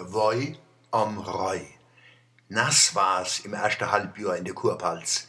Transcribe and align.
Woi 0.00 0.56
am 0.92 1.18
Reu. 1.18 1.60
Nass 2.48 2.94
war's 2.94 3.40
im 3.40 3.52
ersten 3.52 3.90
Halbjahr 3.90 4.36
in 4.36 4.44
der 4.44 4.54
Kurpals. 4.54 5.26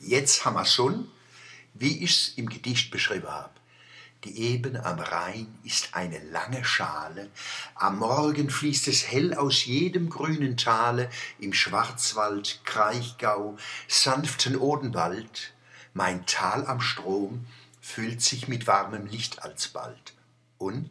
Jetzt 0.00 0.44
haben 0.44 0.54
wir 0.54 0.66
schon, 0.66 1.10
wie 1.72 2.04
ich's 2.04 2.34
im 2.36 2.50
Gedicht 2.50 2.90
beschrieben 2.90 3.28
habe. 3.28 3.54
Die 4.24 4.38
Ebene 4.38 4.84
am 4.84 4.98
Rhein 4.98 5.58
ist 5.64 5.94
eine 5.94 6.18
lange 6.24 6.62
Schale, 6.62 7.30
am 7.74 8.00
Morgen 8.00 8.50
fließt 8.50 8.86
es 8.88 9.10
hell 9.10 9.32
aus 9.32 9.64
jedem 9.64 10.10
grünen 10.10 10.58
Tale, 10.58 11.08
im 11.38 11.54
Schwarzwald, 11.54 12.60
Kraichgau, 12.64 13.56
sanften 13.88 14.56
Odenwald, 14.56 15.54
mein 15.94 16.26
Tal 16.26 16.66
am 16.66 16.82
Strom 16.82 17.46
füllt 17.80 18.20
sich 18.20 18.46
mit 18.46 18.66
warmem 18.66 19.06
Licht 19.06 19.42
alsbald. 19.42 20.12
Und 20.58 20.90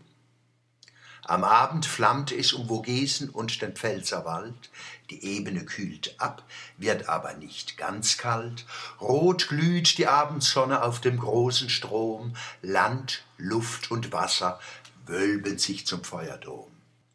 am 1.25 1.43
Abend 1.43 1.85
flammte 1.85 2.35
es 2.35 2.51
um 2.51 2.67
Vogesen 2.67 3.29
und 3.29 3.61
den 3.61 3.73
Pfälzerwald, 3.73 4.69
die 5.09 5.23
Ebene 5.23 5.65
kühlt 5.65 6.15
ab, 6.19 6.43
wird 6.77 7.09
aber 7.09 7.33
nicht 7.33 7.77
ganz 7.77 8.17
kalt, 8.17 8.65
rot 8.99 9.49
glüht 9.49 9.97
die 9.97 10.07
Abendsonne 10.07 10.83
auf 10.83 10.99
dem 10.99 11.19
großen 11.19 11.69
Strom, 11.69 12.35
Land, 12.61 13.23
Luft 13.37 13.91
und 13.91 14.11
Wasser 14.11 14.59
wölben 15.05 15.59
sich 15.59 15.85
zum 15.85 16.03
Feuerdom. 16.03 16.67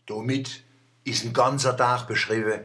Damit 0.06 0.62
ist 1.04 1.24
ein 1.24 1.32
ganzer 1.32 1.76
Tag 1.76 2.06
beschrieben, 2.06 2.60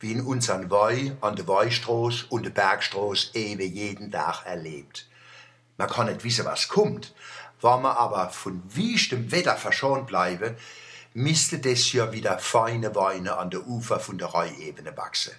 wie 0.00 0.12
in 0.12 0.20
unseren 0.20 0.70
Woi 0.70 1.12
an 1.20 1.36
der 1.36 1.46
Woistroß 1.46 2.24
und 2.24 2.44
der 2.44 2.50
Bergstroß 2.50 3.34
ewe 3.34 3.64
jeden 3.64 4.10
Tag 4.10 4.44
erlebt. 4.44 5.08
Man 5.78 5.88
kann 5.88 6.06
nicht 6.06 6.24
wissen, 6.24 6.44
was 6.44 6.68
kommt, 6.68 7.14
wenn 7.60 7.82
man 7.82 7.96
aber 7.96 8.30
von 8.30 8.62
wüstem 8.74 9.30
Wetter 9.32 9.56
verschont 9.56 10.06
bleibe, 10.06 10.56
müsste 11.16 11.58
das 11.58 11.94
ja 11.94 12.12
wieder 12.12 12.38
feine 12.38 12.94
Weine 12.94 13.38
an 13.38 13.48
der 13.48 13.66
Ufer 13.66 13.98
von 14.00 14.18
der 14.18 14.28
Reuebene 14.28 14.94
wachsen. 14.98 15.32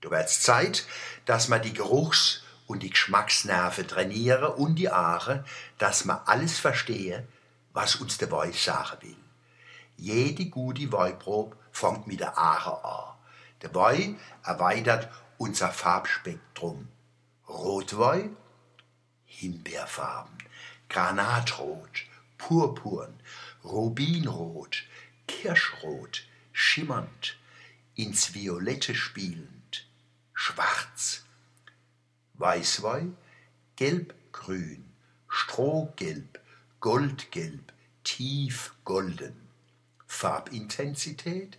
Du 0.00 0.10
wird's 0.10 0.42
Zeit, 0.42 0.84
dass 1.24 1.46
man 1.46 1.62
die 1.62 1.72
Geruchs- 1.72 2.42
und 2.66 2.82
die 2.82 2.90
Geschmacksnerven 2.90 3.86
trainiere 3.86 4.56
und 4.56 4.74
die 4.74 4.90
Aare, 4.90 5.44
dass 5.78 6.04
man 6.04 6.18
alles 6.26 6.58
verstehe, 6.58 7.28
was 7.72 7.94
uns 7.94 8.18
der 8.18 8.32
Wein 8.32 8.52
sagen 8.52 8.98
will. 9.02 9.16
Jede 9.98 10.46
gute 10.46 10.90
Weinprobe 10.90 11.56
fängt 11.70 12.08
mit 12.08 12.18
der 12.18 12.36
Aare 12.36 12.84
an. 12.84 13.14
Der 13.62 13.72
Wein 13.76 14.18
erweitert 14.42 15.08
unser 15.38 15.68
Farbspektrum. 15.68 16.88
Rotwein, 17.48 18.36
Himbeerfarben, 19.26 20.38
Granatrot, 20.88 22.02
Purpurn, 22.48 23.20
Rubinrot, 23.62 24.82
Kirschrot, 25.28 26.24
schimmernd, 26.52 27.36
ins 27.94 28.34
Violette 28.34 28.96
spielend, 28.96 29.86
schwarz, 30.34 31.22
Weißwein, 32.34 33.16
gelbgrün, 33.76 34.84
strohgelb, 35.28 36.40
goldgelb, 36.80 37.72
tief 38.02 38.74
golden. 38.84 39.48
Farbintensität, 40.08 41.58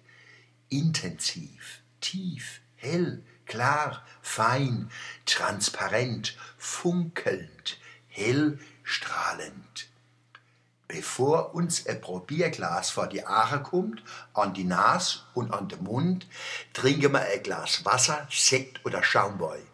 intensiv, 0.67 1.81
tief, 2.02 2.59
hell, 2.76 3.23
klar, 3.45 4.06
fein, 4.22 4.92
transparent, 5.26 6.36
funkelnd, 6.58 7.78
hell, 8.09 8.59
strahlend 8.84 9.92
bevor 10.94 11.55
uns 11.55 11.88
ein 11.88 11.99
Probierglas 12.02 12.91
vor 12.91 13.08
die 13.08 13.25
Aare 13.25 13.63
kommt, 13.63 14.03
an 14.36 14.53
die 14.53 14.63
Nase 14.63 15.22
und 15.33 15.52
an 15.52 15.67
den 15.67 15.83
Mund, 15.83 16.27
trinken 16.72 17.13
wir 17.13 17.22
ein 17.22 17.41
Glas 17.41 17.83
Wasser, 17.83 18.27
Sekt 18.30 18.86
oder 18.86 19.03
Schaumwein. 19.03 19.66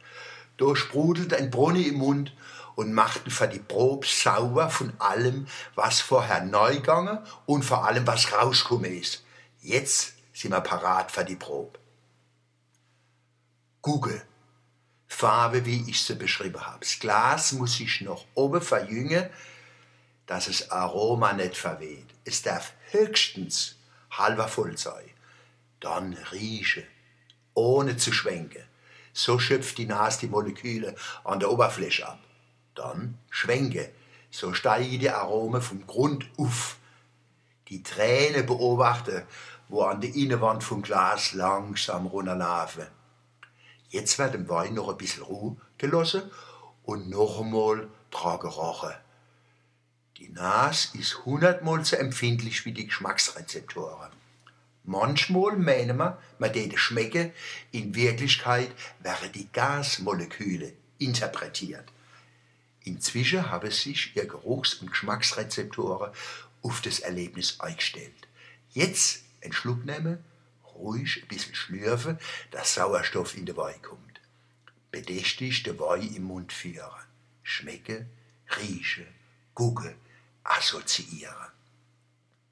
Da 0.57 0.75
sprudelt 0.77 1.33
ein 1.33 1.51
Brunnen 1.51 1.83
im 1.83 1.95
Mund 1.95 2.33
und 2.75 2.93
machten 2.93 3.31
für 3.31 3.49
die 3.49 3.59
Probe 3.59 4.07
sauber 4.07 4.69
von 4.69 4.93
allem, 4.99 5.47
was 5.75 5.99
vorher 5.99 6.45
neu 6.45 6.75
gegangen 6.75 7.19
und 7.45 7.63
vor 7.63 7.85
allem, 7.85 8.07
was 8.07 8.31
rausgekommen 8.31 8.97
ist. 8.97 9.25
Jetzt 9.59 10.13
sind 10.31 10.51
wir 10.51 10.61
parat 10.61 11.11
für 11.11 11.25
die 11.25 11.35
Probe. 11.35 11.77
Google. 13.81 14.21
Farbe, 15.07 15.65
wie 15.65 15.83
ich 15.89 16.01
sie 16.01 16.15
beschrieben 16.15 16.65
habe. 16.65 16.79
Das 16.79 16.99
Glas 16.99 17.51
muss 17.51 17.75
sich 17.75 17.99
noch 18.01 18.25
oben 18.35 18.61
verjüngen, 18.61 19.29
dass 20.29 20.45
das 20.45 20.69
Aroma 20.69 21.33
nicht 21.33 21.57
verweht. 21.57 22.05
Es 22.23 22.43
darf 22.43 22.73
höchstens 22.91 23.77
halber 24.11 24.47
voll 24.47 24.77
sein. 24.77 25.09
Dann 25.79 26.13
rieche, 26.31 26.83
ohne 27.55 27.97
zu 27.97 28.13
schwenken. 28.13 28.61
So 29.11 29.39
schöpft 29.39 29.79
die 29.79 29.87
Nase 29.87 30.19
die 30.19 30.27
Moleküle 30.27 30.93
an 31.23 31.39
der 31.39 31.51
Oberfläche 31.51 32.07
ab. 32.07 32.19
Dann 32.75 33.17
schwenke, 33.31 33.91
so 34.29 34.53
steigen 34.53 34.99
die 34.99 35.09
Aromen 35.09 35.63
vom 35.63 35.87
Grund 35.87 36.29
auf. 36.37 36.77
Die 37.69 37.81
Träne 37.81 38.43
beobachte, 38.43 39.25
wo 39.67 39.81
an 39.81 39.99
der 39.99 40.13
Innenwand 40.13 40.63
vom 40.63 40.83
Glas 40.83 41.33
langsam 41.33 42.05
runterlaufen. 42.05 42.85
Jetzt 43.89 44.19
wird 44.19 44.35
dem 44.35 44.47
Wein 44.47 44.75
noch 44.75 44.89
ein 44.89 44.97
bisschen 44.97 45.23
Ruhe 45.23 45.57
gelassen 45.79 46.21
und 46.83 47.09
noch 47.09 47.41
einmal 47.41 47.87
dran 48.11 48.39
gerochen. 48.39 48.93
Nase 50.39 50.97
ist 50.97 51.25
hundertmal 51.25 51.83
so 51.83 51.97
empfindlich 51.97 52.63
wie 52.63 52.71
die 52.71 52.87
Geschmacksrezeptoren. 52.87 54.09
Manchmal 54.85 55.57
meinen 55.57 55.97
wir, 55.97 56.17
man 56.39 56.53
täte 56.53 56.77
schmecken, 56.77 57.33
in 57.73 57.93
Wirklichkeit 57.93 58.71
wären 58.99 59.33
die 59.33 59.51
Gasmoleküle 59.51 60.71
interpretiert. 60.97 61.83
Inzwischen 62.85 63.51
haben 63.51 63.69
sich 63.69 64.15
ihr 64.15 64.27
Geruchs- 64.27 64.75
und 64.75 64.91
Geschmacksrezeptoren 64.91 66.13
auf 66.61 66.81
das 66.81 66.99
Erlebnis 66.99 67.59
eingestellt. 67.59 68.29
Jetzt 68.71 69.23
einen 69.43 69.51
Schluck 69.51 69.83
nehmen, 69.83 70.23
ruhig 70.73 71.21
ein 71.21 71.27
bisschen 71.27 71.53
schlürfen, 71.55 72.17
dass 72.51 72.75
Sauerstoff 72.75 73.35
in 73.35 73.45
den 73.45 73.57
Wein 73.57 73.81
kommt. 73.81 74.21
Bedächtig 74.89 75.63
den 75.63 75.77
Wein 75.79 76.15
im 76.15 76.23
Mund 76.23 76.53
führen. 76.53 77.03
Schmecken, 77.43 78.09
riechen, 78.57 79.07
gucken, 79.53 79.95
assoziieren. 80.43 81.51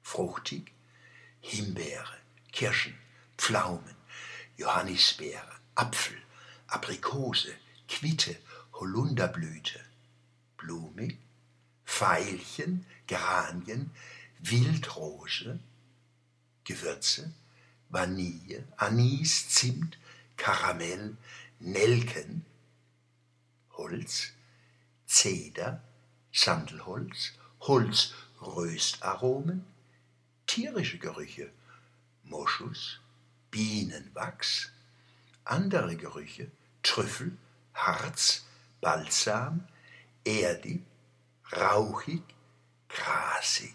Fruchtig, 0.02 0.72
Himbeere, 1.40 2.16
Kirschen, 2.52 2.98
Pflaumen, 3.36 3.96
Johannisbeere, 4.56 5.52
Apfel, 5.74 6.16
Aprikose, 6.66 7.54
Quitte, 7.86 8.36
Holunderblüte. 8.72 9.80
Blumig, 10.58 11.16
Veilchen, 11.86 12.84
Geranien, 13.06 13.90
Wildrose, 14.40 15.58
Gewürze, 16.64 17.32
Vanille, 17.88 18.64
Anis, 18.76 19.48
Zimt, 19.48 19.98
Karamell, 20.36 21.16
Nelken, 21.60 22.44
Holz, 23.72 24.32
Zeder, 25.06 25.82
Sandelholz, 26.32 27.32
Holzröstaromen, 27.60 29.64
tierische 30.46 30.98
Gerüche, 30.98 31.50
Moschus, 32.24 33.00
Bienenwachs, 33.50 34.70
andere 35.44 35.96
Gerüche, 35.96 36.50
Trüffel, 36.82 37.36
Harz, 37.74 38.46
Balsam, 38.80 39.66
erdig, 40.24 40.82
rauchig, 41.52 42.22
grasig. 42.88 43.74